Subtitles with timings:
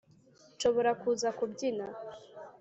[0.55, 1.85] nshobora kuza kubyina.